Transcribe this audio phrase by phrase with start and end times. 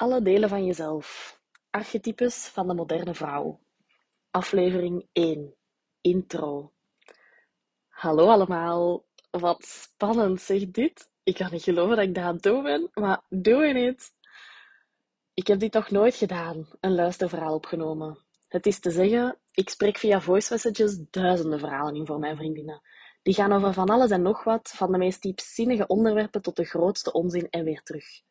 [0.00, 1.40] Alle delen van jezelf.
[1.70, 3.60] Archetypes van de moderne vrouw.
[4.30, 5.54] Aflevering 1.
[6.00, 6.72] Intro.
[7.88, 9.04] Hallo allemaal.
[9.30, 11.10] Wat spannend zeg dit.
[11.22, 14.12] Ik kan niet geloven dat ik dat aan het doen ben, maar doing it.
[15.34, 18.18] Ik heb dit nog nooit gedaan, een luisterverhaal opgenomen.
[18.48, 22.80] Het is te zeggen, ik spreek via voice messages duizenden verhalen in voor mijn vriendinnen.
[23.22, 26.64] Die gaan over van alles en nog wat, van de meest diepzinnige onderwerpen tot de
[26.64, 28.28] grootste onzin en weer terug.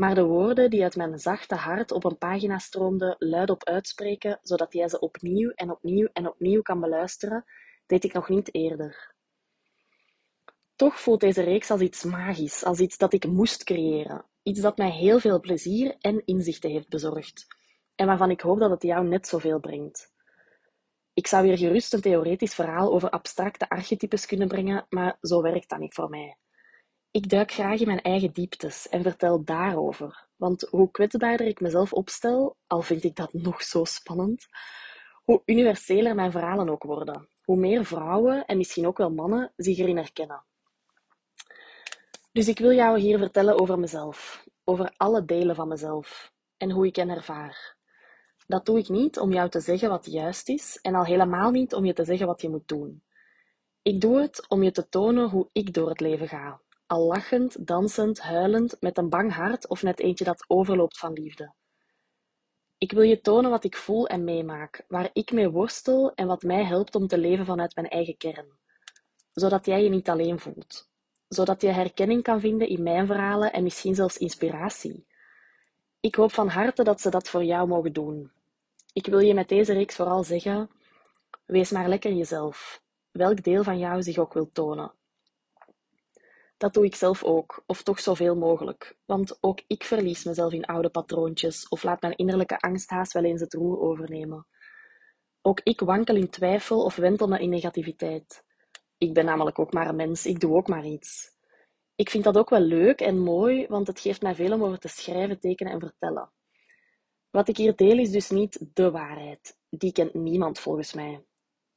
[0.00, 4.72] Maar de woorden die uit mijn zachte hart op een pagina stroomden luidop uitspreken, zodat
[4.72, 7.44] jij ze opnieuw en opnieuw en opnieuw kan beluisteren,
[7.86, 9.14] deed ik nog niet eerder.
[10.76, 14.24] Toch voelt deze reeks als iets magisch, als iets dat ik moest creëren.
[14.42, 17.46] Iets dat mij heel veel plezier en inzichten heeft bezorgd.
[17.94, 20.12] En waarvan ik hoop dat het jou net zoveel brengt.
[21.12, 25.68] Ik zou hier gerust een theoretisch verhaal over abstracte archetypes kunnen brengen, maar zo werkt
[25.68, 26.36] dat niet voor mij.
[27.12, 31.92] Ik duik graag in mijn eigen dieptes en vertel daarover, want hoe kwetsbaarder ik mezelf
[31.92, 34.46] opstel, al vind ik dat nog zo spannend,
[35.24, 39.78] hoe universeler mijn verhalen ook worden, hoe meer vrouwen en misschien ook wel mannen zich
[39.78, 40.44] erin herkennen.
[42.32, 46.86] Dus ik wil jou hier vertellen over mezelf, over alle delen van mezelf en hoe
[46.86, 47.76] ik hen ervaar.
[48.46, 51.74] Dat doe ik niet om jou te zeggen wat juist is en al helemaal niet
[51.74, 53.02] om je te zeggen wat je moet doen.
[53.82, 57.66] Ik doe het om je te tonen hoe ik door het leven ga, al lachend,
[57.66, 61.52] dansend, huilend, met een bang hart of net eentje dat overloopt van liefde.
[62.78, 66.42] Ik wil je tonen wat ik voel en meemaak, waar ik mee worstel en wat
[66.42, 68.46] mij helpt om te leven vanuit mijn eigen kern,
[69.32, 70.90] zodat jij je niet alleen voelt,
[71.28, 75.06] zodat je herkenning kan vinden in mijn verhalen en misschien zelfs inspiratie.
[76.00, 78.32] Ik hoop van harte dat ze dat voor jou mogen doen.
[78.92, 80.70] Ik wil je met deze reeks vooral zeggen:
[81.44, 84.98] wees maar lekker jezelf, welk deel van jou zich ook wil tonen.
[86.60, 90.64] Dat doe ik zelf ook, of toch zoveel mogelijk, want ook ik verlies mezelf in
[90.64, 94.46] oude patroontjes of laat mijn innerlijke angsthaas wel eens het roer overnemen.
[95.42, 98.44] Ook ik wankel in twijfel of wentel me in negativiteit.
[98.98, 101.30] Ik ben namelijk ook maar een mens, ik doe ook maar iets.
[101.94, 104.78] Ik vind dat ook wel leuk en mooi, want het geeft mij veel om over
[104.78, 106.32] te schrijven, tekenen en vertellen.
[107.30, 109.56] Wat ik hier deel is dus niet de waarheid.
[109.68, 111.24] Die kent niemand volgens mij.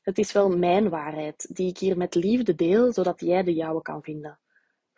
[0.02, 3.82] Het is wel mijn waarheid, die ik hier met liefde deel, zodat jij de jouwe
[3.82, 4.38] kan vinden.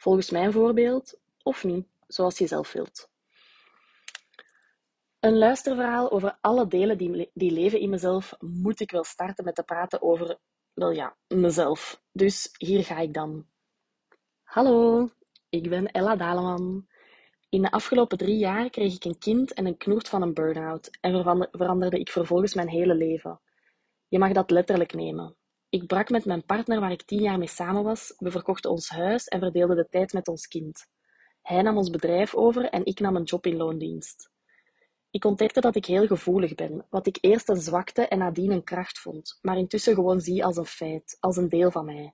[0.06, 3.10] Volgens mijn voorbeeld, of niet, zoals je zelf wilt.
[5.20, 9.56] Een luisterverhaal over alle delen die, die leven in mezelf moet ik wel starten met
[9.56, 10.38] te praten over,
[10.74, 12.02] wel ja, mezelf.
[12.12, 13.46] Dus hier ga ik dan.
[14.44, 15.10] Hallo,
[15.50, 16.88] ik ben Ella Daleman.
[17.50, 20.98] In de afgelopen drie jaar kreeg ik een kind en een knoert van een burn-out
[21.02, 23.40] en veranderde ik vervolgens mijn hele leven.
[24.08, 25.36] Je mag dat letterlijk nemen.
[25.70, 28.90] Ik brak met mijn partner waar ik tien jaar mee samen was, we verkochten ons
[28.90, 30.88] huis en verdeelden de tijd met ons kind.
[31.42, 34.34] Hij nam ons bedrijf over en ik nam een job in loondienst.
[35.10, 38.64] Ik ontdekte dat ik heel gevoelig ben, wat ik eerst een zwakte en nadien een
[38.64, 42.14] kracht vond, maar intussen gewoon zie als een feit, als een deel van mij.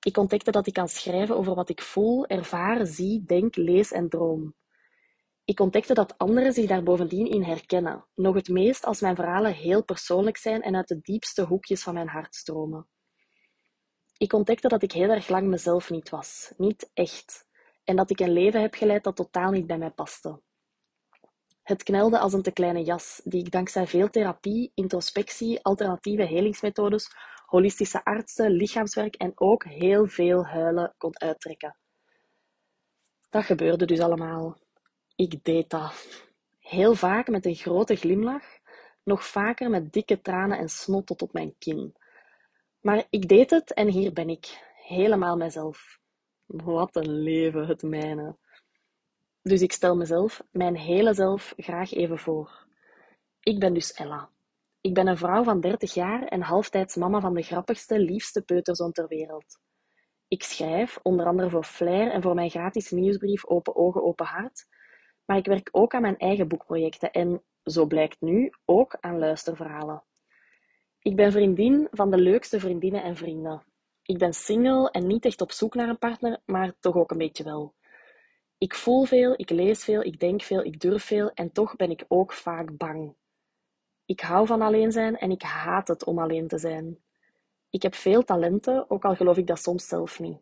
[0.00, 4.08] Ik ontdekte dat ik kan schrijven over wat ik voel, ervaar, zie, denk, lees en
[4.08, 4.54] droom.
[5.44, 9.54] Ik ontdekte dat anderen zich daar bovendien in herkennen, nog het meest als mijn verhalen
[9.54, 12.88] heel persoonlijk zijn en uit de diepste hoekjes van mijn hart stromen.
[14.16, 17.46] Ik ontdekte dat ik heel erg lang mezelf niet was, niet echt,
[17.84, 20.42] en dat ik een leven heb geleid dat totaal niet bij mij paste.
[21.62, 27.14] Het knelde als een te kleine jas, die ik dankzij veel therapie, introspectie, alternatieve helingsmethodes,
[27.46, 31.76] holistische artsen, lichaamswerk en ook heel veel huilen kon uittrekken.
[33.30, 34.61] Dat gebeurde dus allemaal.
[35.22, 36.24] Ik deed dat.
[36.58, 38.44] Heel vaak met een grote glimlach,
[39.02, 41.94] nog vaker met dikke tranen en snot tot op mijn kin.
[42.80, 45.98] Maar ik deed het en hier ben ik, helemaal mijzelf.
[46.46, 48.36] Wat een leven, het mijne.
[49.42, 52.66] Dus ik stel mezelf, mijn hele zelf, graag even voor.
[53.40, 54.30] Ik ben dus Ella.
[54.80, 58.92] Ik ben een vrouw van 30 jaar en halftijds mama van de grappigste, liefste peuterzoon
[58.92, 59.60] ter wereld.
[60.28, 64.66] Ik schrijf, onder andere voor Flair en voor mijn gratis nieuwsbrief Open Ogen, Open Hart,
[65.24, 70.02] maar ik werk ook aan mijn eigen boekprojecten en, zo blijkt nu, ook aan luisterverhalen.
[70.98, 73.62] Ik ben vriendin van de leukste vriendinnen en vrienden.
[74.02, 77.18] Ik ben single en niet echt op zoek naar een partner, maar toch ook een
[77.18, 77.74] beetje wel.
[78.58, 81.90] Ik voel veel, ik lees veel, ik denk veel, ik durf veel en toch ben
[81.90, 83.14] ik ook vaak bang.
[84.04, 86.98] Ik hou van alleen zijn en ik haat het om alleen te zijn.
[87.70, 90.40] Ik heb veel talenten, ook al geloof ik dat soms zelf niet.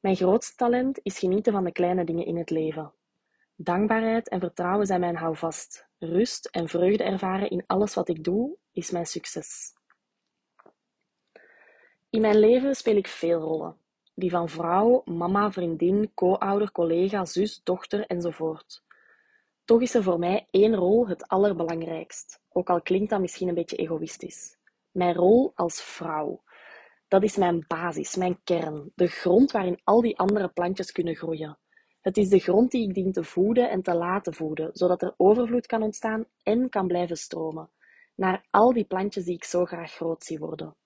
[0.00, 2.92] Mijn grootste talent is genieten van de kleine dingen in het leven.
[3.60, 5.88] Dankbaarheid en vertrouwen zijn mijn houvast.
[5.98, 9.72] Rust en vreugde ervaren in alles wat ik doe, is mijn succes.
[12.10, 13.76] In mijn leven speel ik veel rollen.
[14.14, 18.82] Die van vrouw, mama, vriendin, co-ouder, collega, zus, dochter enzovoort.
[19.64, 23.54] Toch is er voor mij één rol het allerbelangrijkst, ook al klinkt dat misschien een
[23.54, 24.56] beetje egoïstisch.
[24.90, 26.42] Mijn rol als vrouw.
[27.08, 31.58] Dat is mijn basis, mijn kern, de grond waarin al die andere plantjes kunnen groeien.
[32.00, 35.14] Het is de grond die ik dien te voeden en te laten voeden, zodat er
[35.16, 37.70] overvloed kan ontstaan en kan blijven stromen,
[38.14, 40.76] naar al die plantjes die ik zo graag groot zie worden.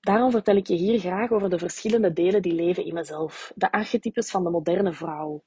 [0.00, 3.72] Daarom vertel ik je hier graag over de verschillende delen die leven in mezelf, de
[3.72, 5.42] archetypes van de moderne vrouw.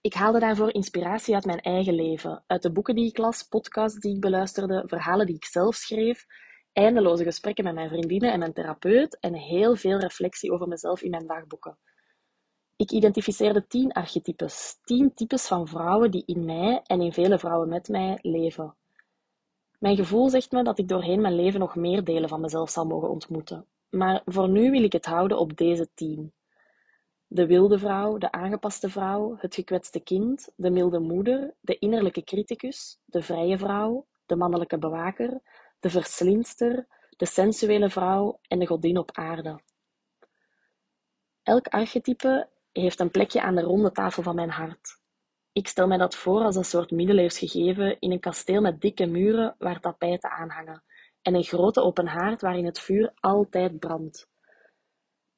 [0.00, 3.98] Ik haalde daarvoor inspiratie uit mijn eigen leven, uit de boeken die ik las, podcasts
[3.98, 6.26] die ik beluisterde, verhalen die ik zelf schreef,
[6.72, 11.10] eindeloze gesprekken met mijn vriendinnen en mijn therapeut en heel veel reflectie over mezelf in
[11.10, 11.78] mijn dagboeken.
[12.76, 17.68] Ik identificeerde tien archetypes, tien types van vrouwen die in mij en in vele vrouwen
[17.68, 18.74] met mij leven.
[19.78, 22.86] Mijn gevoel zegt me dat ik doorheen mijn leven nog meer delen van mezelf zal
[22.86, 23.66] mogen ontmoeten.
[23.90, 26.32] Maar voor nu wil ik het houden op deze tien.
[27.26, 32.98] De wilde vrouw, de aangepaste vrouw, het gekwetste kind, de milde moeder, de innerlijke criticus,
[33.04, 35.40] de vrije vrouw, de mannelijke bewaker,
[35.80, 36.86] de verslindster,
[37.16, 39.60] de sensuele vrouw en de godin op aarde.
[41.42, 42.48] Elk archetype
[42.82, 45.02] heeft een plekje aan de ronde tafel van mijn hart.
[45.52, 49.06] Ik stel mij dat voor als een soort middeleeuws gegeven in een kasteel met dikke
[49.06, 50.82] muren waar tapijten aan hangen
[51.24, 54.28] en een grote open haard waarin het vuur altijd brandt.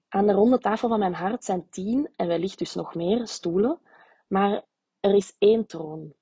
[0.09, 3.81] Aan de ronde tafel van mijn hart zijn tien, en wellicht dus nog meer, stoelen,
[4.29, 4.65] maar
[5.01, 6.15] er is één troon.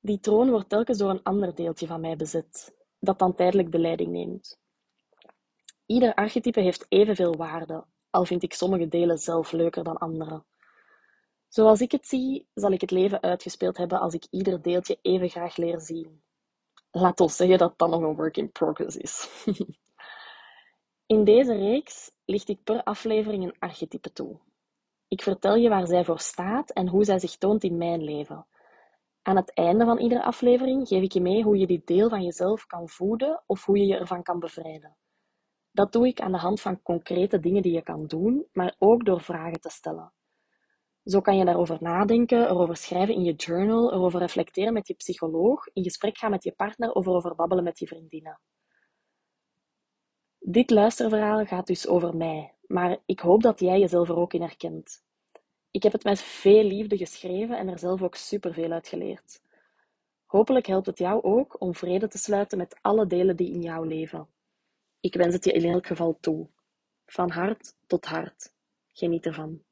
[0.00, 3.78] Die troon wordt telkens door een ander deeltje van mij bezet, dat dan tijdelijk de
[3.78, 4.60] leiding neemt.
[5.86, 7.84] Ieder archetype heeft evenveel waarde,
[8.14, 10.44] al vind ik sommige delen zelf leuker dan andere.
[11.48, 15.28] Zoals ik het zie, zal ik het leven uitgespeeld hebben als ik ieder deeltje even
[15.28, 16.22] graag leer zien.
[16.90, 19.28] Laat ons zeggen dat dat nog een work in progress is.
[21.06, 24.38] In deze reeks licht ik per aflevering een archetype toe.
[25.08, 28.46] Ik vertel je waar zij voor staat en hoe zij zich toont in mijn leven.
[29.22, 32.22] Aan het einde van iedere aflevering geef ik je mee hoe je dit deel van
[32.22, 34.96] jezelf kan voeden of hoe je je ervan kan bevrijden.
[35.74, 39.04] Dat doe ik aan de hand van concrete dingen die je kan doen, maar ook
[39.04, 40.12] door vragen te stellen.
[41.04, 45.66] Zo kan je daarover nadenken, erover schrijven in je journal, erover reflecteren met je psycholoog,
[45.72, 48.40] in gesprek gaan met je partner of erover babbelen met je vriendinnen.
[50.38, 54.42] Dit luisterverhaal gaat dus over mij, maar ik hoop dat jij jezelf er ook in
[54.42, 55.04] herkent.
[55.70, 59.42] Ik heb het met veel liefde geschreven en er zelf ook superveel uit geleerd.
[60.24, 63.86] Hopelijk helpt het jou ook om vrede te sluiten met alle delen die in jou
[63.86, 64.28] leven.
[65.04, 66.48] Ik wens het je in elk geval toe.
[67.06, 68.52] Van hart tot hart.
[68.92, 69.62] Geniet ervan.